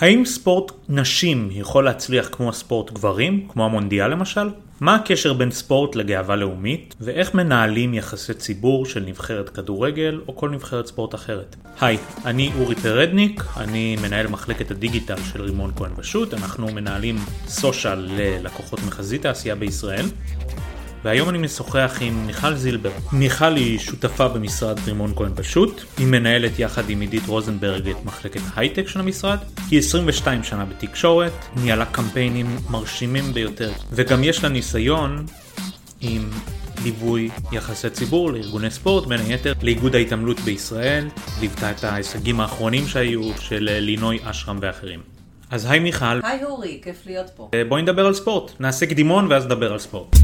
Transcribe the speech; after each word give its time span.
האם 0.00 0.24
ספורט 0.24 0.72
נשים 0.88 1.48
יכול 1.52 1.84
להצליח 1.84 2.28
כמו 2.32 2.48
הספורט 2.48 2.90
גברים, 2.92 3.48
כמו 3.48 3.64
המונדיאל 3.64 4.08
למשל? 4.10 4.48
מה 4.80 4.94
הקשר 4.94 5.32
בין 5.32 5.50
ספורט 5.50 5.96
לגאווה 5.96 6.36
לאומית, 6.36 6.94
ואיך 7.00 7.34
מנהלים 7.34 7.94
יחסי 7.94 8.34
ציבור 8.34 8.86
של 8.86 9.04
נבחרת 9.06 9.48
כדורגל 9.48 10.20
או 10.28 10.36
כל 10.36 10.50
נבחרת 10.50 10.86
ספורט 10.86 11.14
אחרת? 11.14 11.56
היי, 11.80 11.98
אני 12.24 12.50
אורי 12.60 12.74
פרדניק, 12.74 13.42
אני 13.56 13.96
מנהל 14.02 14.26
מחלקת 14.26 14.70
הדיגיטל 14.70 15.22
של 15.32 15.42
רימון 15.42 15.72
כהן 15.76 15.92
ושות', 15.96 16.34
אנחנו 16.34 16.66
מנהלים 16.72 17.16
סושיאל 17.46 17.98
ללקוחות 17.98 18.80
מחזית 18.86 19.24
העשייה 19.24 19.54
בישראל. 19.54 20.06
והיום 21.04 21.28
אני 21.28 21.38
משוחח 21.38 21.98
עם 22.00 22.26
מיכל 22.26 22.54
זילבר. 22.54 22.90
מיכל 23.12 23.56
היא 23.56 23.78
שותפה 23.78 24.28
במשרד 24.28 24.78
רימון 24.86 25.12
כהן 25.16 25.32
פשוט, 25.34 25.82
היא 25.98 26.06
מנהלת 26.06 26.58
יחד 26.58 26.90
עם 26.90 27.00
עידית 27.00 27.26
רוזנברג 27.26 27.88
את 27.88 28.04
מחלקת 28.04 28.40
הייטק 28.56 28.88
של 28.88 29.00
המשרד, 29.00 29.38
היא 29.70 29.78
22 29.78 30.44
שנה 30.44 30.64
בתקשורת, 30.64 31.32
ניהלה 31.56 31.86
קמפיינים 31.86 32.56
מרשימים 32.70 33.32
ביותר, 33.32 33.72
וגם 33.92 34.24
יש 34.24 34.42
לה 34.42 34.48
ניסיון 34.48 35.26
עם 36.00 36.30
ליווי 36.84 37.30
יחסי 37.52 37.90
ציבור 37.90 38.32
לארגוני 38.32 38.70
ספורט, 38.70 39.06
בין 39.06 39.20
היתר 39.20 39.52
לאיגוד 39.62 39.94
ההתעמלות 39.94 40.40
בישראל, 40.40 41.08
ליוותה 41.40 41.70
את 41.70 41.84
ההישגים 41.84 42.40
האחרונים 42.40 42.86
שהיו 42.86 43.30
של 43.40 43.68
לינוי 43.80 44.18
אשרם 44.24 44.58
ואחרים. 44.62 45.00
אז 45.50 45.66
היי 45.70 45.80
מיכל. 45.80 46.20
היי 46.22 46.44
אורי, 46.44 46.80
כיף 46.84 46.96
להיות 47.06 47.30
פה. 47.36 47.50
בואי 47.68 47.82
נדבר 47.82 48.06
על 48.06 48.14
ספורט. 48.14 48.52
נעשה 48.60 48.86
קדימון 48.86 49.26
ואז 49.30 49.46
נדבר 49.46 49.72
על 49.72 49.78
ספורט. 49.78 50.16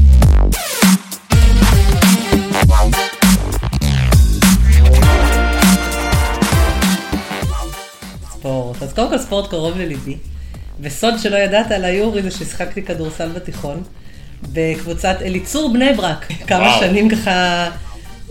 ספורט. 8.29 8.81
אז 8.81 8.93
קודם 8.93 9.09
כל 9.09 9.17
ספורט 9.17 9.49
קרוב 9.49 9.77
לליבי. 9.77 10.17
וסוד 10.79 11.13
שלא 11.19 11.37
ידעת 11.37 11.71
על 11.71 11.85
היורי 11.85 12.21
זה 12.21 12.31
ששיחקתי 12.31 12.81
כדורסל 12.81 13.29
בתיכון, 13.29 13.83
בקבוצת 14.53 15.17
אליצור 15.21 15.73
בני 15.73 15.93
ברק. 15.93 16.27
כמה 16.47 16.77
שנים 16.79 17.09
ככה, 17.09 17.69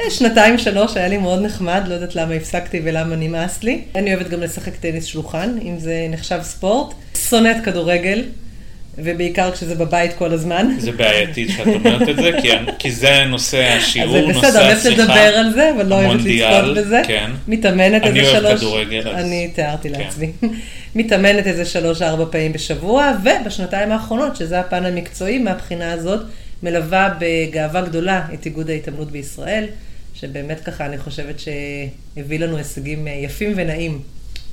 אה, 0.01 0.11
שנתיים 0.11 0.59
שלוש, 0.59 0.97
היה 0.97 1.09
לי 1.09 1.17
מאוד 1.17 1.43
נחמד, 1.43 1.83
לא 1.87 1.95
יודעת 1.95 2.17
למה 2.17 2.35
הפסקתי 2.35 2.81
ולמה 2.85 3.17
נמאס 3.17 3.63
לי. 3.63 3.85
אני 3.95 4.15
אוהבת 4.15 4.31
גם 4.31 4.41
לשחק 4.41 4.77
טניס 4.77 5.05
שולחן, 5.05 5.59
אם 5.63 5.79
זה 5.79 6.07
נחשב 6.11 6.39
ספורט. 6.43 6.95
שונאת 7.29 7.65
כדורגל, 7.65 8.25
ובעיקר 8.99 9.51
כשזה 9.53 9.75
בבית 9.75 10.13
כל 10.13 10.33
הזמן. 10.33 10.69
זה 10.79 10.93
בעייתי 10.93 11.49
שאת 11.49 11.67
אומרת 11.67 12.09
את 12.09 12.17
זה, 12.17 12.31
כי, 12.43 12.49
כי 12.79 12.91
זה 12.91 13.25
נושא 13.25 13.63
השיעור, 13.63 14.21
נושא 14.21 14.47
השיחה. 14.47 14.49
בסדר, 14.49 14.61
אני 14.61 14.73
אוהבת 14.73 14.99
לדבר 14.99 15.39
על 15.39 15.53
זה, 15.53 15.71
אבל 15.77 15.87
לא 15.87 15.95
אוהבת 15.95 16.21
לצפות 16.25 16.77
בזה. 16.77 17.03
כן. 17.07 17.31
מתאמנת 17.49 18.03
איזה 18.03 18.25
שלוש... 18.25 18.37
אני 18.37 18.47
אוהב 18.47 18.59
כדורגל. 18.59 19.09
אז... 19.09 19.25
אני 19.25 19.51
תיארתי 19.55 19.91
כן. 19.91 20.01
לעצמי. 20.01 20.33
מתאמנת 20.97 21.47
איזה 21.47 21.65
שלוש-ארבע 21.65 22.25
פעמים 22.31 22.53
בשבוע, 22.53 23.13
ובשנתיים 23.23 23.93
האחרונות, 23.93 24.37
שזה 24.37 24.61
הפן 24.61 24.85
המקצועי 24.85 25.39
מהבחינה 25.39 25.93
הזאת, 25.93 26.21
מלווה 26.63 27.15
בגאווה 27.19 27.81
גדולה 27.81 28.27
את 28.35 28.47
איגוד 28.47 28.71
ההתעמלות 28.71 29.11
בישראל, 29.11 29.65
שבאמת 30.15 30.61
ככה 30.61 30.87
אני 30.87 30.99
חושבת 30.99 31.37
שהביא 31.39 32.39
לנו 32.39 32.57
הישגים 32.57 33.09
יפים 33.23 33.53
ונעים 33.57 34.01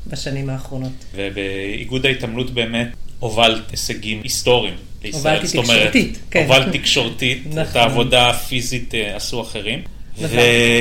בשנים 0.08 0.50
האחרונות. 0.50 0.92
ובאיגוד 1.16 2.06
ההתעמלות 2.06 2.52
באמת 2.52 2.88
הובלת 3.24 3.72
הישגים 3.72 4.22
היסטוריים 4.24 4.74
לישראל. 5.04 5.36
הובלתי 5.36 5.58
תקשורתית, 5.58 6.20
כן. 6.32 6.42
הובלת 6.42 6.76
תקשורתית, 6.76 7.44
נכון. 7.46 7.62
את 7.62 7.76
העבודה 7.76 8.30
הפיזית 8.30 8.96
אה, 8.96 9.16
עשו 9.16 9.42
אחרים. 9.42 9.82
נכון. 10.18 10.38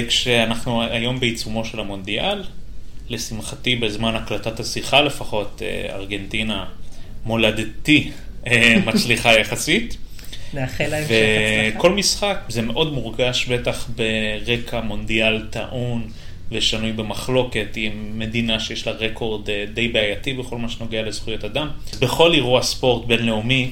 וכשאנחנו 0.07 0.83
היום 0.83 1.21
בעיצומו 1.21 1.65
של 1.65 1.81
המונדיאל, 1.81 2.45
לשמחתי 3.09 3.77
בזמן 3.77 4.15
הקלטת 4.17 4.61
השיחה 4.61 5.01
לפחות, 5.01 5.63
אה, 5.65 5.95
ארגנטינה 5.95 6.65
מולדתי 7.25 8.11
אה, 8.47 8.77
מצליחה 8.87 9.33
יחסית. 9.39 9.97
נאחל 10.55 10.87
להם 10.87 11.05
וכל 11.77 11.93
משחק, 11.93 12.39
זה 12.49 12.63
מאוד 12.63 12.93
מורגש 12.93 13.47
בטח 13.47 13.89
ברקע 13.97 14.81
מונדיאל 14.81 15.47
טעון. 15.51 16.11
ושנוי 16.53 16.93
במחלוקת 16.93 17.69
עם 17.77 18.19
מדינה 18.19 18.61
שיש 18.61 18.87
לה 18.87 18.93
רקורד 18.93 19.51
אה, 19.51 19.65
די 19.75 19.89
בעייתי 19.89 20.35
בכל 20.35 20.59
מה 20.59 20.69
שנוגע 20.69 21.03
לזכויות 21.03 21.45
אדם. 21.45 21.69
בכל 22.01 22.33
אירוע 22.33 22.63
ספורט 22.63 23.07
בינלאומי 23.07 23.71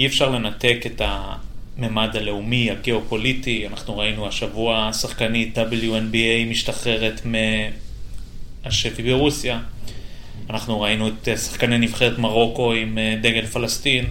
אי 0.00 0.06
אפשר 0.06 0.30
לנתק 0.30 0.82
את 0.86 1.02
הממד 1.04 2.16
הלאומי, 2.16 2.70
הגיאופוליטי. 2.70 3.66
אנחנו 3.66 3.98
ראינו 3.98 4.26
השבוע 4.26 4.92
שחקנית 4.92 5.58
WNBA 5.58 6.50
משתחררת 6.50 7.22
מהשבי 8.64 9.02
ברוסיה. 9.02 9.60
אנחנו 10.50 10.80
ראינו 10.80 11.08
את 11.08 11.28
שחקני 11.36 11.78
נבחרת 11.78 12.18
מרוקו 12.18 12.72
עם 12.72 12.98
אה, 12.98 13.16
דגל 13.20 13.46
פלסטין. 13.46 14.04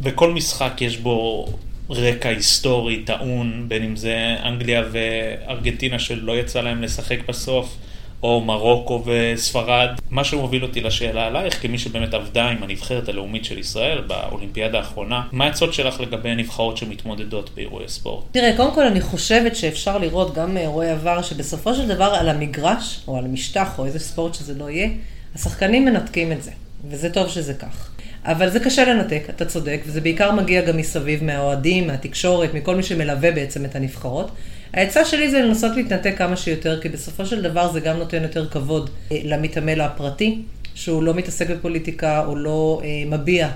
בכל 0.00 0.30
משחק 0.30 0.72
יש 0.80 0.96
בו 0.96 1.46
רקע 1.90 2.28
היסטורי 2.28 3.02
טעון, 3.02 3.64
בין 3.68 3.82
אם 3.82 3.96
זה 3.96 4.36
אנגליה 4.44 4.82
וארגנטינה 4.92 5.98
שלא 5.98 6.38
יצא 6.38 6.60
להם 6.60 6.82
לשחק 6.82 7.18
בסוף, 7.28 7.76
או 8.22 8.40
מרוקו 8.40 9.04
וספרד. 9.06 9.88
מה 10.10 10.24
שמוביל 10.24 10.62
אותי 10.62 10.80
לשאלה 10.80 11.26
עלייך, 11.26 11.62
כמי 11.62 11.78
שבאמת 11.78 12.14
עבדה 12.14 12.48
עם 12.48 12.62
הנבחרת 12.62 13.08
הלאומית 13.08 13.44
של 13.44 13.58
ישראל 13.58 14.00
באולימפיאדה 14.00 14.78
האחרונה, 14.78 15.22
מה 15.32 15.44
העצות 15.44 15.74
שלך 15.74 16.00
לגבי 16.00 16.30
הנבחרות 16.30 16.76
שמתמודדות 16.76 17.50
באירועי 17.54 17.88
ספורט? 17.88 18.24
תראה, 18.32 18.56
קודם 18.56 18.74
כל 18.74 18.86
אני 18.86 19.00
חושבת 19.00 19.56
שאפשר 19.56 19.98
לראות 19.98 20.34
גם 20.34 20.54
מאירועי 20.54 20.90
עבר, 20.90 21.22
שבסופו 21.22 21.74
של 21.74 21.88
דבר 21.88 22.04
על 22.04 22.28
המגרש, 22.28 23.00
או 23.08 23.18
על 23.18 23.24
המשטח, 23.24 23.78
או 23.78 23.86
איזה 23.86 23.98
ספורט 23.98 24.34
שזה 24.34 24.54
לא 24.54 24.70
יהיה, 24.70 24.88
השחקנים 25.34 25.84
מנתקים 25.84 26.32
את 26.32 26.42
זה, 26.42 26.50
וזה 26.88 27.10
טוב 27.10 27.28
שזה 27.28 27.54
כך. 27.54 27.93
אבל 28.24 28.50
זה 28.50 28.60
קשה 28.60 28.84
לנתק, 28.84 29.22
אתה 29.30 29.44
צודק, 29.44 29.80
וזה 29.86 30.00
בעיקר 30.00 30.32
מגיע 30.32 30.62
גם 30.62 30.76
מסביב, 30.76 31.24
מהאוהדים, 31.24 31.86
מהתקשורת, 31.86 32.54
מכל 32.54 32.76
מי 32.76 32.82
שמלווה 32.82 33.30
בעצם 33.30 33.64
את 33.64 33.76
הנבחרות. 33.76 34.30
העצה 34.72 35.04
שלי 35.04 35.30
זה 35.30 35.42
לנסות 35.42 35.76
להתנתק 35.76 36.18
כמה 36.18 36.36
שיותר, 36.36 36.80
כי 36.80 36.88
בסופו 36.88 37.26
של 37.26 37.42
דבר 37.42 37.72
זה 37.72 37.80
גם 37.80 37.96
נותן 37.96 38.22
יותר 38.22 38.48
כבוד 38.48 38.90
אה, 39.12 39.20
למתעמל 39.24 39.80
הפרטי, 39.80 40.42
שהוא 40.74 41.02
לא 41.02 41.14
מתעסק 41.14 41.50
בפוליטיקה, 41.50 42.26
או 42.26 42.36
לא 42.36 42.80
אה, 42.84 43.18
מביע 43.18 43.48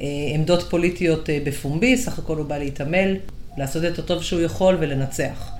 אה, 0.00 0.06
עמדות 0.34 0.62
פוליטיות 0.62 1.30
אה, 1.30 1.38
בפומבי, 1.44 1.96
סך 1.96 2.18
הכל 2.18 2.36
הוא 2.36 2.46
בא 2.46 2.58
להתעמל, 2.58 3.16
לעשות 3.56 3.84
את 3.84 3.98
הטוב 3.98 4.22
שהוא 4.22 4.40
יכול 4.40 4.76
ולנצח. 4.80 5.50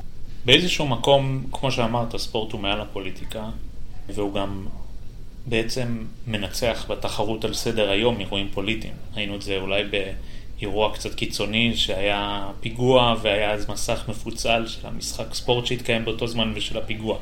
באיזשהו 0.45 0.87
מקום, 0.87 1.45
כמו 1.53 1.73
שאמרת, 1.73 2.17
ספורט 2.17 2.53
הוא 2.53 2.61
מעל 2.61 2.81
הפוליטיקה, 2.81 3.45
והוא 4.15 4.35
גם 4.35 4.67
בעצם 5.47 6.05
מנצח 6.27 6.87
בתחרות 6.89 7.45
על 7.45 7.55
סדר 7.55 7.91
היום 7.91 8.21
אירועים 8.21 8.49
פוליטיים. 8.55 8.93
ראינו 9.15 9.37
את 9.37 9.43
זה 9.43 9.57
אולי 9.57 9.83
באירוע 10.61 10.95
קצת 10.95 11.15
קיצוני 11.15 11.77
שהיה 11.77 12.49
פיגוע 12.61 13.15
והיה 13.23 13.53
אז 13.53 13.71
מסך 13.71 14.05
מפוצל 14.09 14.67
של 14.67 14.87
המשחק 14.87 15.35
ספורט 15.35 15.67
שהתקיים 15.67 16.05
באותו 16.05 16.27
זמן 16.27 16.53
ושל 16.57 16.79
הפיגוע. 16.79 17.19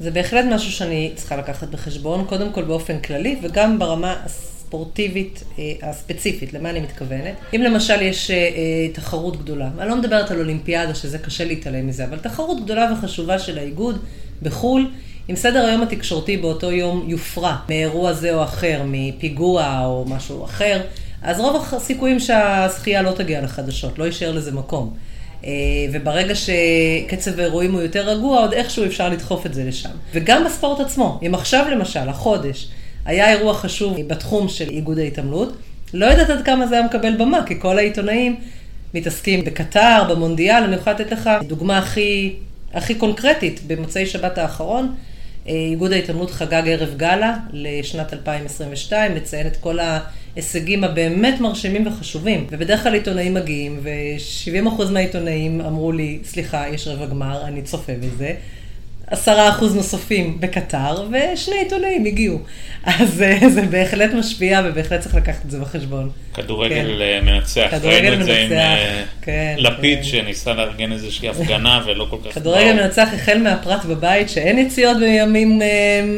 זה 0.00 0.10
בהחלט 0.10 0.44
משהו 0.50 0.72
שאני 0.72 1.12
צריכה 1.14 1.36
לקחת 1.36 1.68
בחשבון, 1.68 2.24
קודם 2.24 2.52
כל 2.52 2.62
באופן 2.62 3.00
כללי 3.00 3.36
וגם 3.42 3.78
ברמה 3.78 4.16
הספורטיבית 4.24 5.44
אה, 5.58 5.88
הספציפית, 5.88 6.52
למה 6.52 6.70
אני 6.70 6.80
מתכוונת. 6.80 7.34
אם 7.54 7.62
למשל 7.62 8.02
יש 8.02 8.30
אה, 8.30 8.36
אה, 8.36 8.88
תחרות 8.92 9.42
גדולה, 9.42 9.70
אני 9.78 9.88
לא 9.88 9.96
מדברת 9.96 10.30
על 10.30 10.38
אולימפיאדה 10.38 10.94
שזה 10.94 11.18
קשה 11.18 11.44
להתעלם 11.44 11.86
מזה, 11.86 12.04
אבל 12.04 12.18
תחרות 12.18 12.64
גדולה 12.64 12.92
וחשובה 12.92 13.38
של 13.38 13.58
האיגוד 13.58 13.98
בחו"ל, 14.42 14.90
אם 15.30 15.36
סדר 15.36 15.66
היום 15.66 15.82
התקשורתי 15.82 16.36
באותו 16.36 16.72
יום 16.72 17.04
יופרע 17.08 17.56
מאירוע 17.68 18.12
זה 18.12 18.34
או 18.34 18.44
אחר, 18.44 18.82
מפיגוע 18.86 19.84
או 19.84 20.04
משהו 20.08 20.44
אחר, 20.44 20.80
אז 21.22 21.40
רוב 21.40 21.64
הסיכויים 21.72 22.20
שהזכייה 22.20 23.02
לא 23.02 23.10
תגיע 23.10 23.40
לחדשות, 23.40 23.98
לא 23.98 24.04
יישאר 24.04 24.32
לזה 24.32 24.52
מקום. 24.52 24.94
אה, 25.44 25.50
וברגע 25.92 26.34
שקצב 26.34 27.40
האירועים 27.40 27.72
הוא 27.72 27.82
יותר 27.82 28.08
רגוע, 28.08 28.40
עוד 28.40 28.52
איכשהו 28.52 28.84
אפשר 28.84 29.08
לדחוף 29.08 29.46
את 29.46 29.54
זה 29.54 29.64
לשם. 29.64 29.90
וגם 30.12 30.44
בספורט 30.44 30.80
עצמו, 30.80 31.20
אם 31.26 31.34
עכשיו 31.34 31.66
למשל, 31.70 32.08
החודש, 32.08 32.68
היה 33.04 33.32
אירוע 33.32 33.54
חשוב 33.54 33.96
בתחום 34.06 34.48
של 34.48 34.68
איגוד 34.68 34.98
ההתעמלות, 34.98 35.56
לא 35.94 36.06
יודעת 36.06 36.30
עד 36.30 36.44
כמה 36.44 36.66
זה 36.66 36.74
היה 36.74 36.84
מקבל 36.84 37.16
במה, 37.16 37.46
כי 37.46 37.60
כל 37.60 37.78
העיתונאים 37.78 38.36
מתעסקים 38.94 39.44
בקטר, 39.44 40.02
במונדיאל, 40.10 40.62
אני 40.62 40.76
יכולה 40.76 40.96
לתת 40.96 41.12
לך 41.12 41.30
דוגמה 41.46 41.78
הכי, 41.78 42.34
הכי 42.74 42.94
קונקרטית, 42.94 43.60
במוצאי 43.66 44.06
שבת 44.06 44.38
האחרון, 44.38 44.94
איגוד 45.48 45.92
ההתעמלות 45.92 46.30
חגג 46.30 46.62
ערב 46.66 46.94
גאלה 46.96 47.36
לשנת 47.52 48.12
2022, 48.12 49.14
לציין 49.14 49.46
את 49.46 49.56
כל 49.56 49.78
ההישגים 49.78 50.84
הבאמת 50.84 51.40
מרשימים 51.40 51.86
וחשובים. 51.86 52.46
ובדרך 52.50 52.82
כלל 52.82 52.94
עיתונאים 52.94 53.34
מגיעים, 53.34 53.80
ו-70% 53.82 54.84
מהעיתונאים 54.92 55.60
אמרו 55.60 55.92
לי, 55.92 56.18
סליחה, 56.24 56.68
יש 56.68 56.88
רבע 56.88 57.06
גמר, 57.06 57.44
אני 57.44 57.62
צופה 57.62 57.92
בזה. 57.92 58.34
עשרה 59.10 59.48
אחוז 59.48 59.76
נוספים 59.76 60.40
בקטר, 60.40 61.08
ושני 61.10 61.54
עיתונאים 61.58 62.04
הגיעו. 62.04 62.38
אז 62.84 63.22
אה, 63.22 63.48
זה 63.48 63.62
בהחלט 63.62 64.10
משפיע, 64.12 64.60
ובהחלט 64.64 65.00
צריך 65.00 65.14
לקחת 65.14 65.44
את 65.44 65.50
זה 65.50 65.60
בחשבון. 65.60 66.10
כדורגל 66.34 66.74
כן. 66.74 67.00
אה, 67.00 67.20
מנצח, 67.22 67.68
כדורגל 67.70 68.16
מנצח, 68.16 68.30
עם 68.30 68.52
אה, 68.52 69.04
כן, 69.22 69.54
לפיד 69.58 69.98
כן. 69.98 70.04
שניסה 70.04 70.54
לארגן 70.54 70.92
איזושהי 70.92 71.28
הפגנה 71.28 71.82
ולא 71.86 72.06
כל 72.10 72.16
כך... 72.26 72.34
כדורגל 72.34 72.72
לא. 72.72 72.82
מנצח 72.82 73.08
החל 73.14 73.38
מהפרט 73.42 73.84
בבית, 73.84 74.30
שאין 74.30 74.58
יציאות 74.58 74.96
בימים 74.98 75.60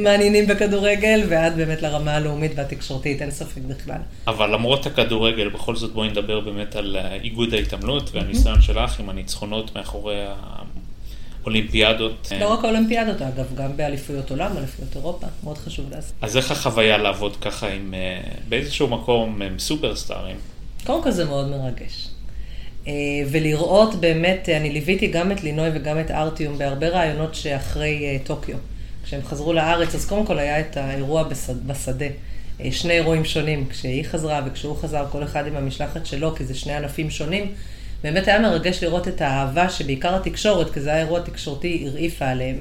מעניינים 0.02 0.46
בכדורגל, 0.46 1.22
ועד 1.28 1.56
באמת 1.56 1.82
לרמה 1.82 2.16
הלאומית 2.16 2.52
והתקשורתית, 2.54 3.22
אין 3.22 3.31
ספק 3.31 3.60
בכלל. 3.69 4.00
אבל 4.26 4.54
למרות 4.54 4.87
הכדורגל, 4.87 5.48
בכל 5.48 5.76
זאת 5.76 5.92
בואי 5.92 6.08
נדבר 6.08 6.40
באמת 6.40 6.76
על 6.76 6.96
איגוד 7.22 7.54
ההתעמלות 7.54 8.10
והניסיון 8.14 8.62
שלך 8.62 9.00
עם 9.00 9.08
הניצחונות 9.08 9.76
מאחורי 9.76 10.16
אולימפיאדות. 11.46 12.32
לא 12.40 12.52
רק 12.52 12.64
אולימפיאדות, 12.64 13.22
אגב, 13.22 13.54
גם 13.54 13.76
באליפויות 13.76 14.31
עולם, 14.31 14.56
אליפויות 14.56 14.96
אירופה, 14.96 15.26
מאוד 15.44 15.58
חשוב 15.58 15.90
לעשות. 15.90 16.12
אז 16.22 16.37
איך 16.37 16.50
החוויה 16.50 16.98
לעבוד 16.98 17.37
ככה 17.37 17.69
עם, 17.69 17.94
אה, 17.94 18.20
באיזשהו 18.48 18.88
מקום, 18.88 19.42
עם 19.42 19.58
סופרסטארים? 19.58 20.37
קודם 20.87 21.02
כל 21.02 21.10
זה 21.10 21.25
מאוד 21.25 21.48
מרגש. 21.48 22.08
אה, 22.87 22.92
ולראות 23.31 23.94
באמת, 23.94 24.48
אני 24.48 24.70
ליוויתי 24.70 25.06
גם 25.06 25.32
את 25.32 25.42
לינוי 25.42 25.69
וגם 25.75 26.00
את 26.00 26.10
ארטיום 26.10 26.58
בהרבה 26.58 26.88
רעיונות 26.88 27.34
שאחרי 27.34 28.04
אה, 28.04 28.16
טוקיו. 28.25 28.56
כשהם 29.04 29.20
חזרו 29.25 29.52
לארץ, 29.52 29.94
אז 29.94 30.06
קודם 30.06 30.26
כל 30.26 30.38
היה 30.38 30.60
את 30.60 30.76
האירוע 30.76 31.25
בשדה. 31.66 32.06
שני 32.70 32.92
אירועים 32.92 33.25
שונים, 33.25 33.66
כשהיא 33.69 34.04
חזרה 34.04 34.42
וכשהוא 34.46 34.76
חזר, 34.76 35.04
כל 35.12 35.25
אחד 35.25 35.46
עם 35.46 35.56
המשלחת 35.56 36.06
שלו, 36.06 36.34
כי 36.34 36.44
זה 36.44 36.54
שני 36.54 36.72
ענפים 36.72 37.10
שונים. 37.10 37.52
באמת 38.02 38.29
היה 38.29 38.38
מרגש 38.38 38.82
לראות 38.85 39.08
את 39.08 39.20
האהבה 39.20 39.69
שבעיקר 39.69 40.17
התקשורת, 40.17 40.70
כי 40.75 40.81
זה 40.81 40.91
היה 40.91 40.99
אירוע 40.99 41.20
תקשורתי, 41.20 41.85
הרעיפה 41.87 42.26
עליהם. 42.26 42.61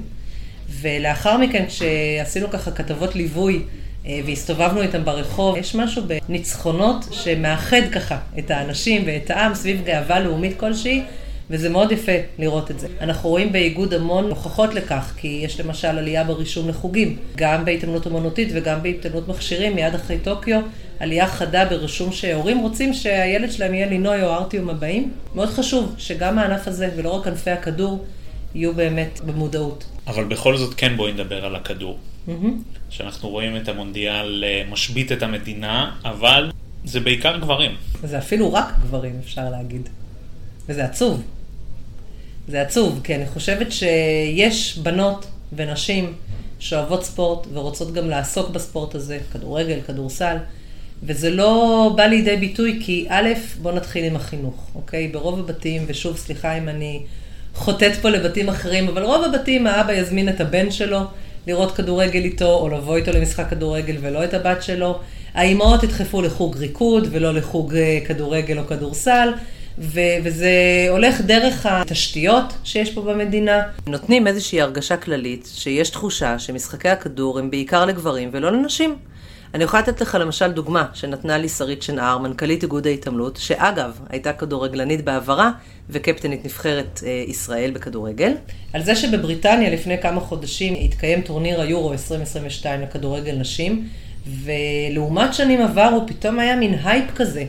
ולאחר 0.80 1.36
מכן, 1.36 1.64
כשעשינו 1.66 2.50
ככה 2.50 2.70
כתבות 2.70 3.16
ליווי 3.16 3.62
אה, 4.06 4.20
והסתובבנו 4.26 4.82
איתם 4.82 5.04
ברחוב, 5.04 5.56
יש 5.56 5.74
משהו 5.74 6.02
בניצחונות 6.06 7.04
שמאחד 7.10 7.82
ככה 7.92 8.18
את 8.38 8.50
האנשים 8.50 9.02
ואת 9.06 9.30
העם 9.30 9.54
סביב 9.54 9.82
גאווה 9.84 10.20
לאומית 10.20 10.60
כלשהי, 10.60 11.02
וזה 11.50 11.68
מאוד 11.68 11.92
יפה 11.92 12.12
לראות 12.38 12.70
את 12.70 12.80
זה. 12.80 12.88
אנחנו 13.00 13.30
רואים 13.30 13.52
באיגוד 13.52 13.94
המון 13.94 14.24
הוכחות 14.24 14.74
לכך, 14.74 15.12
כי 15.16 15.40
יש 15.44 15.60
למשל 15.60 15.88
עלייה 15.88 16.24
ברישום 16.24 16.68
לחוגים, 16.68 17.16
גם 17.36 17.64
בהתעמלות 17.64 18.06
אמנותית 18.06 18.48
וגם 18.54 18.82
בהתעמלות 18.82 19.28
מכשירים, 19.28 19.74
מיד 19.74 19.94
אחרי 19.94 20.18
טוקיו, 20.18 20.60
עלייה 21.00 21.26
חדה 21.26 21.64
ברישום 21.64 22.12
שהורים 22.12 22.58
רוצים 22.58 22.94
שהילד 22.94 23.52
שלהם 23.52 23.74
יהיה 23.74 23.86
לינוי 23.86 24.22
או 24.22 24.28
ארטיום 24.34 24.70
הבאים. 24.70 25.12
מאוד 25.34 25.48
חשוב 25.48 25.94
שגם 25.98 26.38
הענף 26.38 26.68
הזה, 26.68 26.90
ולא 26.96 27.10
רק 27.10 27.26
ענפי 27.26 27.50
הכדור, 27.50 28.04
יהיו 28.54 28.74
באמת 28.74 29.20
במודעות. 29.26 29.84
אבל 30.06 30.24
בכל 30.24 30.56
זאת 30.56 30.74
כן 30.76 30.96
בואי 30.96 31.12
נדבר 31.12 31.44
על 31.44 31.56
הכדור. 31.56 31.98
Mm-hmm. 32.28 32.30
שאנחנו 32.90 33.28
רואים 33.28 33.56
את 33.56 33.68
המונדיאל 33.68 34.44
אה, 34.46 34.62
משבית 34.70 35.12
את 35.12 35.22
המדינה, 35.22 35.96
אבל 36.04 36.50
זה 36.84 37.00
בעיקר 37.00 37.38
גברים. 37.38 37.70
זה 38.02 38.18
אפילו 38.18 38.52
רק 38.52 38.66
גברים, 38.82 39.14
אפשר 39.24 39.50
להגיד. 39.50 39.88
וזה 40.68 40.84
עצוב. 40.84 41.22
זה 42.50 42.62
עצוב, 42.62 43.00
כי 43.04 43.14
אני 43.14 43.26
חושבת 43.26 43.72
שיש 43.72 44.78
בנות 44.78 45.26
ונשים 45.52 46.12
שאוהבות 46.58 47.04
ספורט 47.04 47.46
ורוצות 47.52 47.92
גם 47.92 48.10
לעסוק 48.10 48.50
בספורט 48.50 48.94
הזה, 48.94 49.18
כדורגל, 49.32 49.78
כדורסל, 49.86 50.36
וזה 51.02 51.30
לא 51.30 51.92
בא 51.96 52.02
לידי 52.02 52.36
ביטוי 52.36 52.80
כי 52.84 53.06
א', 53.08 53.28
בוא 53.62 53.72
נתחיל 53.72 54.04
עם 54.04 54.16
החינוך, 54.16 54.70
אוקיי? 54.74 55.08
ברוב 55.08 55.38
הבתים, 55.38 55.84
ושוב, 55.86 56.16
סליחה 56.16 56.58
אם 56.58 56.68
אני 56.68 57.02
חוטאת 57.54 57.92
פה 58.02 58.10
לבתים 58.10 58.48
אחרים, 58.48 58.88
אבל 58.88 59.02
רוב 59.02 59.24
הבתים 59.24 59.66
האבא 59.66 59.92
יזמין 59.92 60.28
את 60.28 60.40
הבן 60.40 60.70
שלו 60.70 61.00
לראות 61.46 61.74
כדורגל 61.74 62.24
איתו, 62.24 62.54
או 62.54 62.68
לבוא 62.68 62.96
איתו 62.96 63.12
למשחק 63.12 63.46
כדורגל 63.50 63.96
ולא 64.00 64.24
את 64.24 64.34
הבת 64.34 64.62
שלו. 64.62 64.98
האימהות 65.34 65.82
ידחפו 65.82 66.22
לחוג 66.22 66.56
ריקוד 66.56 67.08
ולא 67.10 67.34
לחוג 67.34 67.74
אה, 67.74 67.98
כדורגל 68.06 68.58
או 68.58 68.66
כדורסל. 68.66 69.28
ו- 69.80 70.00
וזה 70.24 70.50
הולך 70.90 71.20
דרך 71.20 71.66
התשתיות 71.66 72.44
שיש 72.64 72.90
פה 72.94 73.02
במדינה. 73.02 73.62
נותנים 73.86 74.26
איזושהי 74.26 74.60
הרגשה 74.60 74.96
כללית 74.96 75.48
שיש 75.54 75.90
תחושה 75.90 76.38
שמשחקי 76.38 76.88
הכדור 76.88 77.38
הם 77.38 77.50
בעיקר 77.50 77.84
לגברים 77.84 78.30
ולא 78.32 78.52
לנשים. 78.52 78.96
אני 79.54 79.64
יכולה 79.64 79.82
לתת 79.82 80.00
לך 80.00 80.18
למשל 80.20 80.52
דוגמה 80.52 80.86
שנתנה 80.94 81.38
לי 81.38 81.48
שרית 81.48 81.82
שנהר, 81.82 82.18
מנכ"לית 82.18 82.62
איגוד 82.62 82.86
ההתעמלות, 82.86 83.36
שאגב, 83.36 84.00
הייתה 84.10 84.32
כדורגלנית 84.32 85.04
בעברה 85.04 85.50
וקפטנית 85.90 86.44
נבחרת 86.44 87.00
אה, 87.06 87.24
ישראל 87.26 87.70
בכדורגל, 87.70 88.32
על 88.72 88.82
זה 88.82 88.96
שבבריטניה 88.96 89.70
לפני 89.70 90.02
כמה 90.02 90.20
חודשים 90.20 90.74
התקיים 90.84 91.20
טורניר 91.20 91.60
היורו 91.60 91.92
2022 91.92 92.80
לכדורגל 92.80 93.36
נשים, 93.36 93.88
ולעומת 94.44 95.34
שנים 95.34 95.62
עברו 95.62 96.06
פתאום 96.06 96.38
היה 96.38 96.56
מין 96.56 96.74
הייפ 96.84 97.04
כזה. 97.14 97.44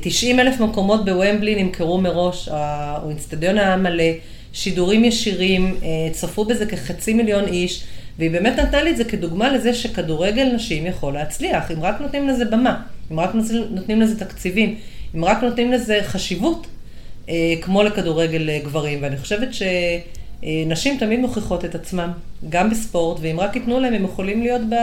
90 0.00 0.38
אה, 0.38 0.44
אלף 0.44 0.60
מקומות 0.60 1.04
בוומבלי 1.04 1.62
נמכרו 1.62 2.00
מראש, 2.00 2.48
האיצטדיון 2.52 3.58
היה 3.58 3.76
מלא, 3.76 4.04
שידורים 4.52 5.04
ישירים, 5.04 5.76
אה, 5.82 5.88
צפו 6.12 6.44
בזה 6.44 6.66
כחצי 6.66 7.14
מיליון 7.14 7.44
איש. 7.44 7.84
והיא 8.18 8.30
באמת 8.30 8.58
נתנה 8.58 8.82
לי 8.82 8.90
את 8.90 8.96
זה 8.96 9.04
כדוגמה 9.04 9.52
לזה 9.52 9.74
שכדורגל 9.74 10.44
נשים 10.54 10.86
יכול 10.86 11.12
להצליח, 11.12 11.70
אם 11.70 11.82
רק 11.82 12.00
נותנים 12.00 12.28
לזה 12.28 12.44
במה, 12.44 12.82
אם 13.12 13.20
רק 13.20 13.30
נותנים 13.70 14.00
לזה 14.00 14.18
תקציבים, 14.18 14.74
אם 15.14 15.24
רק 15.24 15.42
נותנים 15.42 15.72
לזה 15.72 16.00
חשיבות, 16.02 16.66
אה, 17.28 17.54
כמו 17.60 17.82
לכדורגל 17.82 18.58
גברים. 18.64 18.98
ואני 19.02 19.16
חושבת 19.16 19.48
שנשים 19.54 20.98
תמיד 20.98 21.20
מוכיחות 21.20 21.64
את 21.64 21.74
עצמן, 21.74 22.10
גם 22.48 22.70
בספורט, 22.70 23.18
ואם 23.20 23.40
רק 23.40 23.56
ייתנו 23.56 23.80
להם, 23.80 23.94
הם 23.94 24.04
יכולים 24.04 24.42
להיות 24.42 24.62
ב... 24.70 24.74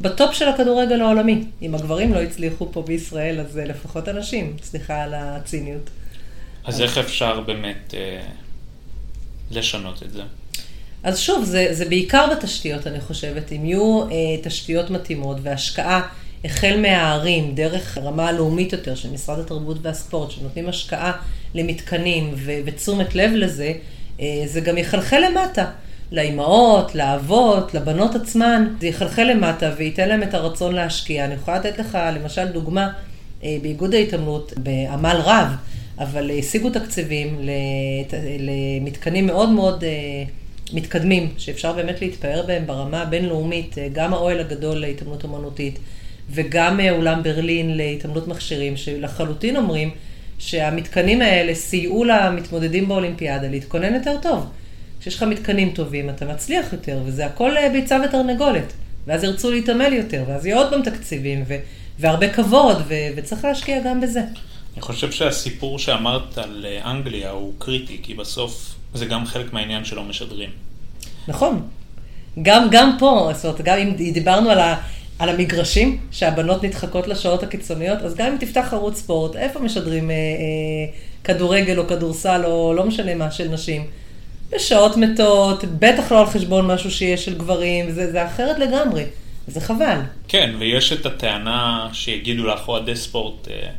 בטופ 0.00 0.34
של 0.34 0.48
הכדורגל 0.48 1.00
העולמי. 1.00 1.44
אם 1.62 1.74
הגברים 1.74 2.14
לא 2.14 2.22
הצליחו 2.22 2.72
פה 2.72 2.82
בישראל, 2.82 3.40
אז 3.40 3.58
אה, 3.58 3.64
לפחות 3.64 4.08
הנשים, 4.08 4.56
סליחה 4.62 5.02
על 5.02 5.14
הציניות. 5.14 5.90
אז 6.64 6.80
איך 6.80 6.98
אפשר 6.98 7.40
באמת 7.40 7.94
אה, 7.94 8.20
לשנות 9.50 10.02
את 10.02 10.12
זה? 10.12 10.22
אז 11.02 11.18
שוב, 11.18 11.44
זה, 11.44 11.68
זה 11.70 11.84
בעיקר 11.84 12.26
בתשתיות, 12.32 12.86
אני 12.86 13.00
חושבת. 13.00 13.52
אם 13.52 13.64
יהיו 13.64 14.02
אה, 14.02 14.08
תשתיות 14.42 14.90
מתאימות 14.90 15.36
והשקעה 15.42 16.08
החל 16.44 16.80
מהערים, 16.82 17.54
דרך 17.54 17.98
רמה 17.98 18.28
הלאומית 18.28 18.72
יותר 18.72 18.94
של 18.94 19.10
משרד 19.10 19.38
התרבות 19.38 19.76
והספורט, 19.82 20.30
שנותנים 20.30 20.68
השקעה 20.68 21.12
למתקנים 21.54 22.34
ו- 22.36 22.58
ותשומת 22.64 23.14
לב 23.14 23.30
לזה, 23.34 23.72
אה, 24.20 24.42
זה 24.46 24.60
גם 24.60 24.78
יחלחל 24.78 25.22
למטה. 25.30 25.70
לאימהות, 26.14 26.94
לאבות, 26.94 27.74
לבנות 27.74 28.14
עצמן, 28.14 28.66
זה 28.80 28.86
יחלחל 28.86 29.22
למטה 29.22 29.70
וייתן 29.76 30.08
להם 30.08 30.22
את 30.22 30.34
הרצון 30.34 30.74
להשקיע. 30.74 31.24
אני 31.24 31.34
יכולה 31.34 31.58
לתת 31.58 31.78
לך 31.78 31.98
למשל 32.14 32.46
דוגמה 32.46 32.90
אה, 33.44 33.56
באיגוד 33.62 33.94
ההתעמלות, 33.94 34.52
בעמל 34.56 35.16
רב, 35.24 35.46
אבל 35.98 36.30
השיגו 36.38 36.70
תקציבים 36.70 37.38
למתקנים 38.38 39.26
מאוד 39.26 39.48
מאוד 39.48 39.84
אה, 39.84 39.90
מתקדמים, 40.72 41.28
שאפשר 41.38 41.72
באמת 41.72 42.00
להתפאר 42.00 42.42
בהם 42.46 42.66
ברמה 42.66 43.02
הבינלאומית, 43.02 43.78
אה, 43.78 43.88
גם 43.92 44.14
האוהל 44.14 44.40
הגדול 44.40 44.76
להתעמלות 44.76 45.24
אמנותית 45.24 45.78
וגם 46.30 46.80
אולם 46.90 47.22
ברלין 47.22 47.76
להתעמלות 47.76 48.28
מכשירים, 48.28 48.76
שלחלוטין 48.76 49.56
אומרים 49.56 49.90
שהמתקנים 50.38 51.22
האלה 51.22 51.54
סייעו 51.54 52.04
למתמודדים 52.04 52.88
באולימפיאדה 52.88 53.48
להתכונן 53.48 53.94
יותר 53.94 54.16
טוב. 54.22 54.46
כשיש 55.00 55.16
לך 55.16 55.22
מתקנים 55.22 55.70
טובים, 55.70 56.10
אתה 56.10 56.24
מצליח 56.24 56.72
יותר, 56.72 56.98
וזה 57.04 57.26
הכל 57.26 57.56
אה, 57.56 57.68
ביצה 57.68 57.98
ותרנגולת. 58.08 58.72
ואז 59.06 59.24
ירצו 59.24 59.50
להתעמל 59.50 59.92
יותר, 59.92 60.24
ואז 60.28 60.46
יהיו 60.46 60.58
עוד 60.58 60.70
פעם 60.70 60.82
תקציבים, 60.82 61.44
ו- 61.48 61.58
והרבה 61.98 62.28
כבוד, 62.28 62.82
ו- 62.88 63.08
וצריך 63.16 63.44
להשקיע 63.44 63.80
גם 63.80 64.00
בזה. 64.00 64.20
אני 64.74 64.82
חושב 64.82 65.12
שהסיפור 65.12 65.78
שאמרת 65.78 66.38
על 66.38 66.66
אנגליה 66.84 67.30
הוא 67.30 67.52
קריטי, 67.58 67.98
כי 68.02 68.14
בסוף 68.14 68.74
זה 68.94 69.06
גם 69.06 69.26
חלק 69.26 69.52
מהעניין 69.52 69.84
שלא 69.84 70.04
משדרים. 70.04 70.50
נכון. 71.28 71.62
גם, 72.42 72.68
גם 72.70 72.96
פה, 72.98 73.30
זאת 73.34 73.44
אומרת, 73.44 73.60
גם 73.60 73.78
אם 73.78 74.12
דיברנו 74.12 74.50
על, 74.50 74.60
ה, 74.60 74.76
על 75.18 75.28
המגרשים, 75.28 75.98
שהבנות 76.10 76.64
נדחקות 76.64 77.08
לשעות 77.08 77.42
הקיצוניות, 77.42 78.02
אז 78.02 78.14
גם 78.14 78.26
אם 78.26 78.36
תפתח 78.40 78.68
ערוץ 78.72 78.98
ספורט, 78.98 79.36
איפה 79.36 79.60
משדרים 79.60 80.10
אה, 80.10 80.14
אה, 80.14 80.20
כדורגל 81.24 81.78
או 81.78 81.86
כדורסל 81.86 82.42
או 82.44 82.74
לא 82.74 82.84
משנה 82.86 83.14
מה 83.14 83.30
של 83.30 83.48
נשים? 83.48 83.82
בשעות 84.54 84.96
מתות, 84.96 85.64
בטח 85.64 86.12
לא 86.12 86.20
על 86.20 86.26
חשבון 86.26 86.66
משהו 86.66 86.90
שיש 86.90 87.24
של 87.24 87.38
גברים, 87.38 87.90
זה, 87.90 88.12
זה 88.12 88.26
אחרת 88.26 88.58
לגמרי, 88.58 89.04
זה 89.46 89.60
חבל. 89.60 90.00
כן, 90.28 90.54
ויש 90.58 90.92
את 90.92 91.06
הטענה 91.06 91.88
שיגידו 91.92 92.46
לך 92.46 92.68
אוהדי 92.68 92.96
ספורט, 92.96 93.48
אה, 93.48 93.70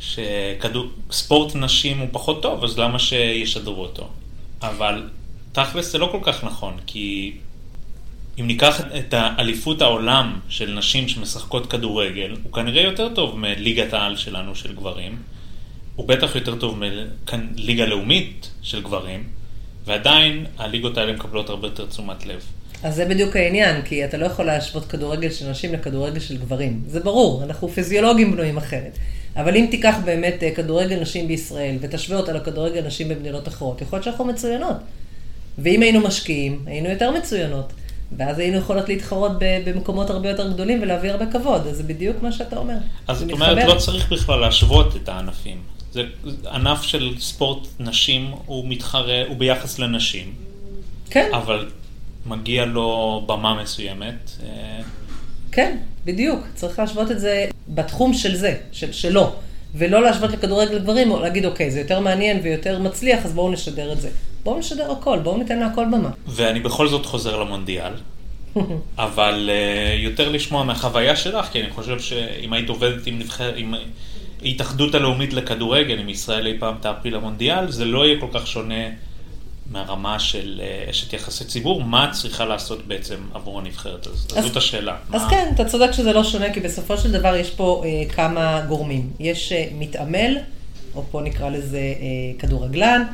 שספורט 0.00 1.56
נשים 1.56 1.98
הוא 1.98 2.08
פחות 2.12 2.42
טוב, 2.42 2.64
אז 2.64 2.78
למה 2.78 2.98
שישדרו 2.98 3.82
אותו? 3.82 4.08
אבל 4.62 5.08
תכלס 5.52 5.92
זה 5.92 5.98
לא 5.98 6.08
כל 6.12 6.20
כך 6.22 6.44
נכון, 6.44 6.76
כי 6.86 7.32
אם 8.40 8.46
ניקח 8.46 8.80
את 8.80 9.14
האליפות 9.14 9.82
העולם 9.82 10.38
של 10.48 10.74
נשים 10.74 11.08
שמשחקות 11.08 11.70
כדורגל, 11.70 12.36
הוא 12.42 12.52
כנראה 12.52 12.82
יותר 12.82 13.14
טוב 13.14 13.38
מליגת 13.38 13.92
העל 13.92 14.16
שלנו 14.16 14.54
של 14.54 14.74
גברים, 14.74 15.16
הוא 15.96 16.08
בטח 16.08 16.34
יותר 16.34 16.56
טוב 16.56 16.78
מליגה 16.78 17.86
לאומית 17.86 18.50
של 18.62 18.82
גברים, 18.82 19.37
ועדיין 19.86 20.46
הליגות 20.58 20.98
האלה 20.98 21.12
מקבלות 21.12 21.50
הרבה 21.50 21.66
יותר 21.66 21.86
תשומת 21.86 22.26
לב. 22.26 22.42
אז 22.82 22.94
זה 22.94 23.04
בדיוק 23.04 23.36
העניין, 23.36 23.82
כי 23.82 24.04
אתה 24.04 24.16
לא 24.16 24.26
יכול 24.26 24.44
להשוות 24.44 24.84
כדורגל 24.84 25.30
של 25.30 25.50
נשים 25.50 25.72
לכדורגל 25.72 26.20
של 26.20 26.36
גברים. 26.36 26.82
זה 26.86 27.00
ברור, 27.00 27.44
אנחנו 27.44 27.68
פיזיולוגים 27.68 28.32
בנויים 28.32 28.56
אחרת. 28.56 28.98
אבל 29.36 29.56
אם 29.56 29.66
תיקח 29.70 29.96
באמת 30.04 30.42
אה, 30.42 30.54
כדורגל 30.54 31.00
נשים 31.00 31.28
בישראל 31.28 31.76
ותשווה 31.80 32.18
אותה 32.18 32.32
לכדורגל 32.32 32.80
נשים 32.86 33.08
במדינות 33.08 33.48
אחרות, 33.48 33.82
יכול 33.82 33.96
להיות 33.96 34.04
שאנחנו 34.04 34.24
מצוינות. 34.24 34.76
ואם 35.58 35.82
היינו 35.82 36.00
משקיעים, 36.00 36.62
היינו 36.66 36.88
יותר 36.88 37.10
מצוינות. 37.10 37.72
ואז 38.16 38.38
היינו 38.38 38.58
יכולות 38.58 38.88
להתחרות 38.88 39.32
במקומות 39.38 40.10
הרבה 40.10 40.28
יותר 40.28 40.52
גדולים 40.52 40.82
ולהביא 40.82 41.10
הרבה 41.10 41.26
כבוד, 41.26 41.66
אז 41.66 41.76
זה 41.76 41.82
בדיוק 41.82 42.22
מה 42.22 42.32
שאתה 42.32 42.56
אומר. 42.56 42.76
אז 43.08 43.18
זאת 43.18 43.32
אומרת, 43.32 43.68
לא 43.68 43.74
צריך 43.74 44.12
בכלל 44.12 44.40
להשוות 44.40 44.96
את 44.96 45.08
הענפים. 45.08 45.62
זה 45.98 46.50
ענף 46.50 46.82
של 46.82 47.14
ספורט 47.18 47.68
נשים, 47.80 48.30
הוא 48.46 48.68
מתחרה, 48.68 49.22
הוא 49.28 49.36
ביחס 49.36 49.78
לנשים. 49.78 50.32
כן. 51.10 51.30
אבל 51.34 51.70
מגיע 52.26 52.64
לו 52.64 53.22
במה 53.26 53.62
מסוימת. 53.62 54.30
אה, 54.42 54.80
כן, 55.52 55.76
בדיוק. 56.04 56.40
צריך 56.54 56.78
להשוות 56.78 57.10
את 57.10 57.20
זה 57.20 57.46
בתחום 57.68 58.14
של 58.14 58.36
זה, 58.36 58.54
של, 58.72 58.92
שלו. 58.92 59.32
ולא 59.74 60.02
להשוות 60.02 60.30
לכדורגל 60.30 60.78
גברים, 60.78 61.10
או 61.10 61.20
להגיד, 61.20 61.44
אוקיי, 61.44 61.70
זה 61.70 61.80
יותר 61.80 62.00
מעניין 62.00 62.40
ויותר 62.42 62.78
מצליח, 62.78 63.26
אז 63.26 63.32
בואו 63.32 63.50
נשדר 63.52 63.92
את 63.92 64.00
זה. 64.00 64.08
בואו 64.44 64.58
נשדר 64.58 64.92
הכל, 64.92 65.18
בואו 65.18 65.38
ניתן 65.38 65.58
לה 65.58 65.66
הכל 65.66 65.84
במה. 65.84 66.10
ואני 66.26 66.60
בכל 66.60 66.88
זאת 66.88 67.06
חוזר 67.06 67.40
למונדיאל, 67.40 67.92
אבל 68.98 69.50
uh, 69.50 70.02
יותר 70.02 70.28
לשמוע 70.28 70.64
מהחוויה 70.64 71.16
שלך, 71.16 71.46
כי 71.46 71.60
אני 71.60 71.70
חושב 71.70 72.00
שאם 72.00 72.52
היית 72.52 72.68
עובדת 72.68 73.06
עם 73.06 73.18
נבחרת, 73.18 73.54
עם 73.56 73.74
ההתאחדות 74.42 74.94
הלאומית 74.94 75.32
לכדורגל, 75.32 75.98
אם 76.00 76.08
ישראל 76.08 76.46
אי 76.46 76.58
פעם 76.58 76.74
תעפיל 76.80 77.14
למונדיאל, 77.14 77.70
זה 77.70 77.84
לא 77.84 78.06
יהיה 78.06 78.20
כל 78.20 78.26
כך 78.32 78.46
שונה 78.46 78.84
מהרמה 79.70 80.18
של 80.18 80.60
אה, 80.64 80.90
אשת 80.90 81.12
יחסי 81.12 81.44
ציבור, 81.44 81.84
מה 81.84 82.10
צריכה 82.12 82.44
לעשות 82.44 82.86
בעצם 82.86 83.16
עבור 83.34 83.58
הנבחרת 83.58 84.06
הזאת? 84.06 84.32
אז 84.32 84.44
זאת 84.44 84.56
השאלה. 84.56 84.96
אז 85.12 85.22
מה... 85.22 85.30
כן, 85.30 85.50
אתה 85.54 85.64
צודק 85.64 85.92
שזה 85.92 86.12
לא 86.12 86.24
שונה, 86.24 86.52
כי 86.52 86.60
בסופו 86.60 86.96
של 86.96 87.12
דבר 87.12 87.36
יש 87.36 87.50
פה 87.50 87.82
אה, 87.84 88.10
כמה 88.14 88.60
גורמים. 88.68 89.10
יש 89.20 89.52
אה, 89.52 89.68
מתעמל, 89.78 90.38
או 90.94 91.02
פה 91.10 91.20
נקרא 91.20 91.48
לזה 91.48 91.78
אה, 91.78 92.38
כדורגלן, 92.38 93.04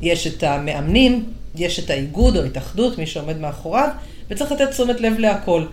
יש 0.00 0.26
את 0.26 0.42
המאמנים, 0.42 1.24
יש 1.54 1.78
את 1.78 1.90
האיגוד 1.90 2.36
או 2.36 2.44
התאחדות, 2.44 2.98
מי 2.98 3.06
שעומד 3.06 3.38
מאחוריו, 3.38 3.88
וצריך 4.30 4.52
לתת 4.52 4.70
תשומת 4.70 5.00
לב 5.00 5.18
להכל. 5.18 5.64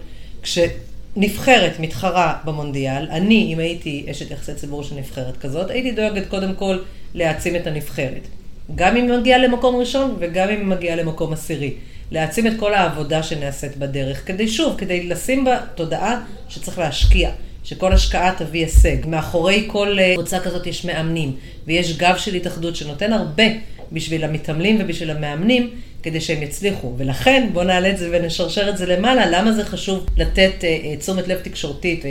כשנבחרת 1.13 1.79
מתחרה 1.79 2.37
במונדיאל, 2.45 3.07
אני, 3.09 3.53
אם 3.53 3.59
הייתי 3.59 4.05
אשת 4.11 4.31
יחסי 4.31 4.53
ציבור 4.53 4.83
של 4.83 4.95
נבחרת 4.95 5.37
כזאת, 5.37 5.69
הייתי 5.69 5.91
דואגת 5.91 6.27
קודם 6.27 6.53
כל 6.55 6.77
להעצים 7.13 7.55
את 7.55 7.67
הנבחרת. 7.67 8.27
גם 8.75 8.97
אם 8.97 9.11
היא 9.11 9.19
מגיעה 9.19 9.39
למקום 9.39 9.75
ראשון 9.75 10.15
וגם 10.19 10.49
אם 10.49 10.57
היא 10.57 10.65
מגיעה 10.65 10.95
למקום 10.95 11.33
עשירי. 11.33 11.73
להעצים 12.11 12.47
את 12.47 12.53
כל 12.59 12.73
העבודה 12.73 13.23
שנעשית 13.23 13.77
בדרך, 13.77 14.27
כדי 14.27 14.47
שוב, 14.47 14.75
כדי 14.77 15.07
לשים 15.07 15.45
בה 15.45 15.59
תודעה 15.75 16.21
שצריך 16.49 16.79
להשקיע, 16.79 17.31
שכל 17.63 17.93
השקעה 17.93 18.35
תביא 18.37 18.61
הישג. 18.61 19.07
מאחורי 19.07 19.67
כל 19.71 19.99
אה, 19.99 20.13
קבוצה 20.15 20.39
כזאת 20.39 20.67
יש 20.67 20.85
מאמנים, 20.85 21.35
ויש 21.67 21.97
גב 21.97 22.15
של 22.17 22.33
התאחדות 22.33 22.75
שנותן 22.75 23.13
הרבה 23.13 23.43
בשביל 23.91 24.23
המתעמלים 24.23 24.77
ובשביל 24.79 25.11
המאמנים, 25.11 25.69
כדי 26.03 26.21
שהם 26.21 26.43
יצליחו. 26.43 26.93
ולכן, 26.97 27.49
בואו 27.53 27.65
נעלה 27.65 27.89
את 27.89 27.97
זה 27.97 28.09
ונשרשר 28.11 28.69
את 28.69 28.77
זה 28.77 28.85
למעלה, 28.85 29.29
למה 29.29 29.51
זה 29.51 29.65
חשוב 29.65 30.05
לתת 30.17 30.63
אה, 30.63 30.95
תשומת 30.99 31.27
לב 31.27 31.39
תקשורתית, 31.39 32.03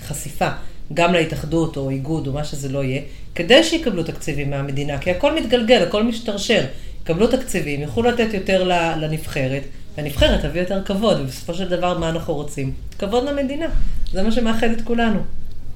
חשיפה. 0.00 0.48
גם 0.94 1.12
להתאחדות 1.12 1.76
או 1.76 1.90
איגוד 1.90 2.26
או 2.26 2.32
מה 2.32 2.44
שזה 2.44 2.68
לא 2.68 2.84
יהיה, 2.84 3.02
כדי 3.34 3.64
שיקבלו 3.64 4.02
תקציבים 4.02 4.50
מהמדינה, 4.50 4.98
כי 4.98 5.10
הכל 5.10 5.40
מתגלגל, 5.40 5.82
הכל 5.82 6.02
משתרשר. 6.02 6.64
יקבלו 7.02 7.26
תקציבים, 7.26 7.80
יוכלו 7.80 8.02
לתת 8.02 8.34
יותר 8.34 8.68
לנבחרת, 9.00 9.62
והנבחרת 9.96 10.40
תביא 10.40 10.60
יותר 10.60 10.82
כבוד, 10.84 11.20
ובסופו 11.20 11.54
של 11.54 11.68
דבר 11.68 11.98
מה 11.98 12.08
אנחנו 12.08 12.34
רוצים? 12.34 12.72
כבוד 12.98 13.24
למדינה. 13.28 13.66
זה 14.12 14.22
מה 14.22 14.32
שמאחד 14.32 14.70
את 14.70 14.80
כולנו. 14.84 15.20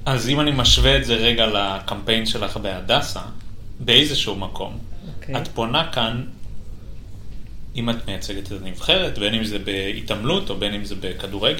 אז 0.05 0.29
אם 0.29 0.39
אני 0.39 0.51
משווה 0.55 0.97
את 0.97 1.05
זה 1.05 1.13
רגע 1.13 1.45
לקמפיין 1.47 2.25
שלך 2.25 2.57
בהדסה, 2.57 3.19
באיזשהו 3.79 4.35
מקום, 4.35 4.77
okay. 5.25 5.29
אוקיי. 5.29 5.41
את 5.41 5.47
פונה 5.47 5.91
כאן, 5.91 6.23
אם 7.75 7.89
את 7.89 8.07
מייצגת 8.07 8.47
את 8.47 8.61
הנבחרת, 8.61 9.17
בין 9.17 9.33
אם 9.33 9.43
זה 9.43 9.59
בהתעמלות 9.59 10.49
או 10.49 10.55
בין 10.55 10.73
אם 10.73 10.85
זה 10.85 10.95
בכדורגל, 10.99 11.59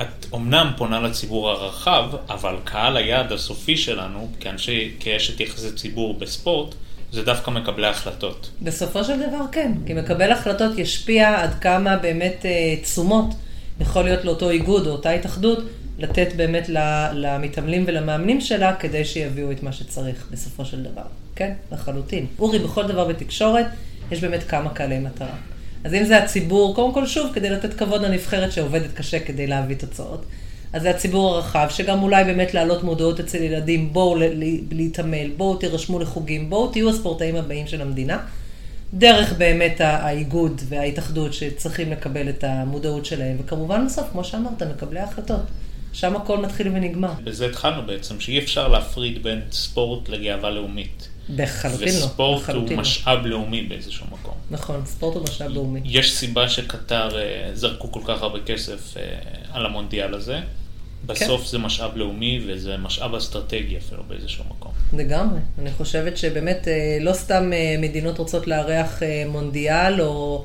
את 0.00 0.26
אומנם 0.32 0.72
פונה 0.76 1.00
לציבור 1.00 1.50
הרחב, 1.50 2.10
אבל 2.28 2.56
קהל 2.64 2.96
היעד 2.96 3.32
הסופי 3.32 3.76
שלנו, 3.76 4.30
כאנשי, 4.40 4.94
כאשת 5.00 5.40
יחסי 5.40 5.72
ציבור 5.72 6.18
בספורט, 6.18 6.74
זה 7.12 7.22
דווקא 7.22 7.50
מקבלי 7.50 7.86
החלטות. 7.86 8.50
בסופו 8.62 9.04
של 9.04 9.28
דבר 9.28 9.44
כן, 9.52 9.72
כי 9.86 9.94
מקבל 9.94 10.32
החלטות 10.32 10.78
ישפיע 10.78 11.42
עד 11.42 11.54
כמה 11.60 11.96
באמת 11.96 12.46
אה, 12.46 12.76
תשומות 12.82 13.34
יכול 13.80 14.04
להיות 14.04 14.24
לאותו 14.24 14.50
איגוד 14.50 14.86
או 14.86 14.92
אותה 14.92 15.10
התאחדות, 15.10 15.58
לתת 15.98 16.28
באמת 16.36 16.68
למתעמלים 17.12 17.84
ולמאמנים 17.86 18.40
שלה, 18.40 18.76
כדי 18.76 19.04
שיביאו 19.04 19.52
את 19.52 19.62
מה 19.62 19.72
שצריך 19.72 20.28
בסופו 20.30 20.64
של 20.64 20.82
דבר. 20.82 21.02
כן, 21.36 21.52
לחלוטין. 21.72 22.26
אורי, 22.38 22.58
בכל 22.58 22.86
דבר 22.86 23.08
בתקשורת, 23.08 23.66
יש 24.10 24.20
באמת 24.20 24.42
כמה 24.42 24.70
קהלי 24.70 24.98
מטרה. 24.98 25.36
אז 25.84 25.94
אם 25.94 26.04
זה 26.04 26.18
הציבור, 26.18 26.74
קודם 26.74 26.94
כל 26.94 27.06
שוב, 27.06 27.30
כדי 27.34 27.50
לתת 27.50 27.74
כבוד 27.74 28.02
לנבחרת 28.02 28.52
שעובדת 28.52 28.92
קשה 28.94 29.20
כדי 29.20 29.46
להביא 29.46 29.76
תוצאות. 29.76 30.24
אז 30.72 30.82
זה 30.82 30.90
הציבור 30.90 31.34
הרחב, 31.34 31.66
שגם 31.70 32.02
אולי 32.02 32.24
באמת 32.24 32.54
להעלות 32.54 32.84
מודעות 32.84 33.20
אצל 33.20 33.42
ילדים, 33.42 33.92
בואו 33.92 34.16
להתעמל, 34.70 35.30
בואו 35.36 35.56
תירשמו 35.56 35.98
לחוגים, 35.98 36.50
בואו 36.50 36.70
תהיו 36.70 36.90
הספורטאים 36.90 37.36
הבאים 37.36 37.66
של 37.66 37.80
המדינה. 37.80 38.18
דרך 38.94 39.32
באמת 39.32 39.80
האיגוד 39.80 40.60
וההתאחדות 40.68 41.32
שצריכים 41.32 41.92
לקבל 41.92 42.28
את 42.28 42.44
המודעות 42.44 43.04
שלהם, 43.04 43.36
וכמובן 43.40 43.86
בסוף, 43.86 44.06
כמו 44.12 44.24
שאמרת, 44.24 44.62
מקבלי 44.62 45.00
ההחלטות. 45.00 45.40
שם 45.92 46.16
הכל 46.16 46.38
מתחיל 46.38 46.68
ונגמר. 46.68 47.12
בזה 47.24 47.46
התחלנו 47.46 47.86
בעצם, 47.86 48.20
שאי 48.20 48.38
אפשר 48.38 48.68
להפריד 48.68 49.22
בין 49.22 49.40
ספורט 49.52 50.08
לגאווה 50.08 50.50
לאומית. 50.50 51.08
בחלוטין 51.36 51.88
לא. 51.88 52.04
וספורט 52.04 52.48
הוא 52.48 52.70
לא. 52.70 52.76
משאב 52.76 53.26
לאומי 53.26 53.62
באיזשהו 53.62 54.06
מקום. 54.06 54.34
נכון, 54.50 54.82
ספורט 54.86 55.16
הוא 55.16 55.24
משאב 55.24 55.50
לאומי. 55.50 55.80
יש 55.84 56.14
סיבה 56.14 56.48
שקטר 56.48 57.18
אה, 57.18 57.50
זרקו 57.54 57.92
כל 57.92 58.00
כך 58.04 58.22
הרבה 58.22 58.40
כסף 58.40 58.96
אה, 58.96 59.02
על 59.52 59.66
המונדיאל 59.66 60.14
הזה. 60.14 60.40
בסוף 61.06 61.40
כן. 61.40 61.46
זה 61.46 61.58
משאב 61.58 61.96
לאומי 61.96 62.44
וזה 62.46 62.76
משאב 62.76 63.14
אסטרטגי 63.14 63.76
אפילו 63.76 64.02
באיזשהו 64.08 64.44
מקום. 64.44 64.72
לגמרי. 64.92 65.40
אני 65.58 65.70
חושבת 65.72 66.16
שבאמת 66.16 66.68
אה, 66.68 66.98
לא 67.00 67.12
סתם 67.12 67.50
מדינות 67.78 68.18
רוצות 68.18 68.46
לארח 68.46 69.02
מונדיאל 69.26 70.00
או 70.00 70.44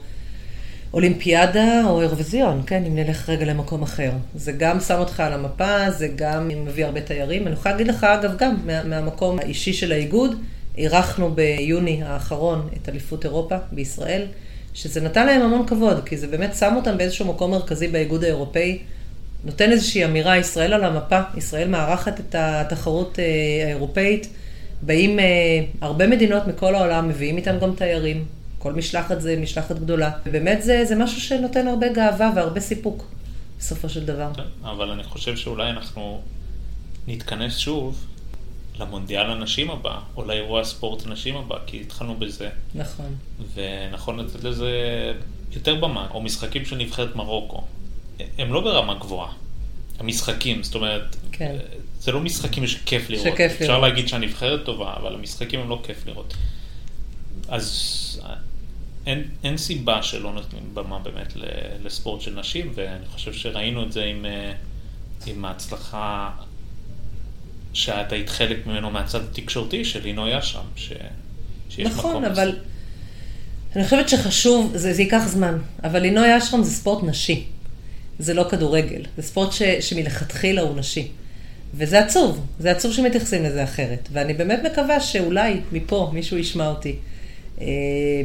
אולימפיאדה 0.94 1.82
או 1.86 2.01
אירוויזיון, 2.01 2.62
כן, 2.65 2.84
אם 2.86 2.96
נלך 2.96 3.29
רגע 3.29 3.46
למקום 3.46 3.84
אחר. 3.84 4.12
זה 4.36 4.51
גם 4.51 4.79
שם 4.79 5.00
אותך 5.00 5.20
על 5.20 5.34
המפה, 5.34 5.91
זה 5.91 6.08
גם 6.15 6.48
מביא 6.48 6.86
הרבה 6.86 7.01
תיירים. 7.01 7.48
אני 7.48 7.53
יכולה 7.53 7.75
להגיד 7.75 7.88
לך, 7.88 8.03
אגב, 8.03 8.38
גם 8.38 8.56
מה, 8.65 8.84
מהמקום 8.84 9.39
האישי 9.39 9.74
של 9.74 9.91
האיגוד, 9.91 10.36
אירחנו 10.77 11.32
ביוני 11.32 12.03
האחרון 12.03 12.67
את 12.82 12.89
אליפות 12.89 13.25
אירופה 13.25 13.56
בישראל, 13.72 14.25
שזה 14.74 15.01
נתן 15.01 15.25
להם 15.25 15.41
המון 15.41 15.67
כבוד, 15.67 16.06
כי 16.06 16.17
זה 16.17 16.27
באמת 16.27 16.56
שם 16.56 16.74
אותם 16.75 16.98
באיזשהו 16.98 17.25
מקום 17.25 17.51
מרכזי 17.51 17.88
באיגוד 17.88 18.24
האירופאי, 18.24 18.79
נותן 19.44 19.72
איזושהי 19.72 20.06
אמירה, 20.06 20.38
ישראל 20.38 20.74
על 20.74 20.84
המפה, 20.84 21.20
ישראל 21.38 21.67
מארחת 21.67 22.20
את 22.20 22.36
התחרות 22.38 23.20
אה, 23.20 23.65
האירופאית, 23.65 24.27
באים 24.82 25.20
אה, 25.20 25.25
הרבה 25.82 26.08
מדינות 26.08 26.48
מכל 26.48 26.75
העולם, 26.75 27.10
מביאים 27.10 27.38
איתם 27.38 27.60
גם 27.62 27.75
תיירים, 27.75 28.25
כל 28.60 28.74
משלחת 28.74 29.22
זה 29.22 29.36
משלחת 29.42 29.76
גדולה, 29.76 30.12
ובאמת 30.26 30.64
זה, 30.64 30.86
זה 30.86 30.96
משהו 30.96 31.22
שנותן 31.22 31.68
הרבה 31.68 31.94
גאווה 31.94 32.32
והרבה 32.36 32.60
סיפוק, 32.60 33.06
בסופו 33.60 33.90
של 33.90 34.06
דבר. 34.06 34.30
כן, 34.36 34.42
אבל 34.64 34.92
אני 34.92 35.04
חושב 35.04 35.38
שאולי 35.38 35.70
אנחנו 35.70 36.22
נתכנס 37.08 37.58
שוב 37.58 38.06
למונדיאל 38.80 39.32
הנשים 39.32 39.70
הבא, 39.72 40.00
או 40.18 40.26
לאירוע 40.26 40.62
הספורט 40.62 41.06
הנשים 41.06 41.38
הבא, 41.38 41.56
כי 41.66 41.82
התחלנו 41.82 42.16
בזה. 42.16 42.50
נכון. 42.76 43.16
ונכון 43.54 44.20
לתת 44.20 44.44
לזה 44.44 44.72
יותר 45.52 45.76
במה, 45.76 46.08
או 46.14 46.22
משחקים 46.22 46.66
של 46.66 46.76
נבחרת 46.76 47.16
מרוקו. 47.16 47.64
הם 48.38 48.54
לא 48.54 48.62
ברמה 48.62 48.94
גבוהה. 48.94 49.34
המשחקים, 50.00 50.64
זאת 50.64 50.76
אומרת, 50.76 51.16
כן. 51.32 51.56
זה 52.00 52.12
לא 52.12 52.20
משחקים 52.20 52.68
שכיף 52.68 53.10
לראות. 53.10 53.28
שכיף 53.34 53.52
אפשר 53.52 53.80
לראות. 53.80 53.90
להגיד 53.90 54.08
שהנבחרת 54.08 54.66
טובה, 54.66 54.94
אבל 54.98 55.16
המשחקים 55.16 55.60
הם 55.60 55.70
לא 55.70 55.82
כיף 55.84 56.08
לראות. 56.08 56.34
אז 57.48 58.22
אין, 59.06 59.24
אין 59.44 59.58
סיבה 59.58 60.03
שלא 60.03 60.34
נותנים 60.34 60.63
במה 60.74 61.00
באמת 61.00 61.34
לספורט 61.84 62.22
של 62.22 62.39
נשים, 62.39 62.72
ואני 62.75 63.06
חושב 63.06 63.34
שראינו 63.34 63.84
את 63.84 63.91
זה 63.91 64.03
עם, 64.03 64.25
אה, 64.25 64.51
עם 65.25 65.46
ההצלחה 65.46 66.32
שאת 67.74 68.12
היית 68.12 68.29
חלק 68.29 68.67
ממנו 68.67 68.89
מהצד 68.89 69.20
התקשורתי 69.24 69.86
של 69.86 70.03
לינוי 70.03 70.39
אשרם, 70.39 70.65
ש... 70.75 70.94
שיש 71.70 71.88
נכון, 71.88 72.12
מקום 72.12 72.25
אבל 72.25 72.48
לזה. 72.48 72.58
אני 73.75 73.84
חושבת 73.84 74.10
שחשוב, 74.10 74.72
זה, 74.75 74.94
זה 74.94 75.01
ייקח 75.01 75.24
זמן, 75.27 75.58
אבל 75.84 76.00
לינוי 76.00 76.38
אשרם 76.38 76.63
זה 76.63 76.72
ספורט 76.72 77.03
נשי, 77.03 77.46
זה 78.20 78.34
לא 78.34 78.46
כדורגל, 78.50 79.01
זה 79.17 79.24
ספורט 79.24 79.51
ש, 79.51 79.62
שמלכתחילה 79.62 80.62
הוא 80.62 80.77
נשי. 80.77 81.08
וזה 81.74 82.00
עצוב, 82.00 82.46
זה 82.60 82.72
עצוב 82.72 82.94
שמתייחסים 82.94 83.44
לזה 83.44 83.63
אחרת. 83.63 84.10
ואני 84.12 84.34
באמת 84.34 84.60
מקווה 84.72 85.00
שאולי 85.00 85.60
מפה 85.72 86.12
מישהו 86.13 86.38
ישמע 86.38 86.67
אותי 86.67 86.96
אה, 87.62 87.66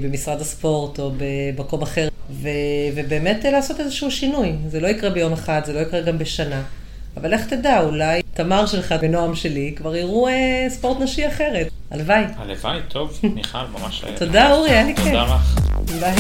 במשרד 0.03 0.41
הספורט 0.41 0.99
או 0.99 1.11
במקום 1.17 1.83
אחר, 1.83 2.09
ו, 2.31 2.49
ובאמת 2.95 3.47
אה, 3.47 3.51
לעשות 3.51 3.81
איזשהו 3.81 4.11
שינוי. 4.11 4.53
זה 4.69 4.81
לא 4.81 4.89
יקרה 4.89 5.11
ביום 5.11 5.33
אחד, 5.33 5.63
זה 5.65 5.73
לא 5.73 5.79
יקרה 5.79 6.01
גם 6.01 6.19
בשנה. 6.19 6.63
אבל 7.17 7.35
לך 7.35 7.47
תדע, 7.47 7.81
אולי 7.81 8.23
תמר 8.35 8.67
שלך 8.67 8.95
ונועם 9.03 9.35
שלי 9.35 9.73
כבר 9.77 9.97
יראו 9.97 10.29
אה, 10.29 10.67
ספורט 10.69 11.01
נשי 11.01 11.29
אחרת. 11.29 11.69
הלוואי. 11.91 12.25
הלוואי, 12.37 12.79
טוב, 12.89 13.21
מיכל, 13.23 13.59
ממש... 13.73 14.05
אה, 14.05 14.17
תודה, 14.19 14.53
אורי, 14.53 14.71
היה 14.71 14.85
לי 14.85 14.97
כיף. 14.97 15.05
תודה 15.05 15.25
לך. 15.25 15.59
ביי. 16.01 16.17